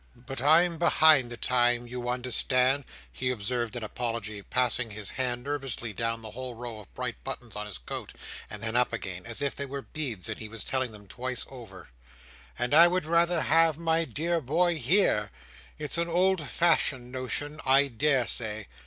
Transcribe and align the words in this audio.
"But 0.15 0.41
I'm 0.41 0.79
behind 0.79 1.29
the 1.29 1.37
time, 1.37 1.85
you 1.85 2.09
understand," 2.09 2.85
he 3.11 3.29
observed 3.29 3.75
in 3.75 3.83
apology, 3.83 4.41
passing 4.41 4.89
his 4.89 5.11
hand 5.11 5.43
nervously 5.43 5.93
down 5.93 6.23
the 6.23 6.31
whole 6.31 6.55
row 6.55 6.79
of 6.79 6.91
bright 6.95 7.23
buttons 7.23 7.55
on 7.55 7.67
his 7.67 7.77
coat, 7.77 8.13
and 8.49 8.63
then 8.63 8.75
up 8.75 8.93
again, 8.93 9.27
as 9.27 9.43
if 9.43 9.55
they 9.55 9.67
were 9.67 9.83
beads 9.83 10.27
and 10.27 10.39
he 10.39 10.49
were 10.49 10.57
telling 10.57 10.89
them 10.91 11.07
twice 11.07 11.45
over: 11.51 11.89
"and 12.57 12.73
I 12.73 12.87
would 12.87 13.05
rather 13.05 13.41
have 13.41 13.77
my 13.77 14.03
dear 14.05 14.41
boy 14.41 14.79
here. 14.79 15.29
It's 15.77 15.99
an 15.99 16.07
old 16.07 16.49
fashioned 16.49 17.11
notion, 17.11 17.61
I 17.63 17.87
daresay. 17.87 18.65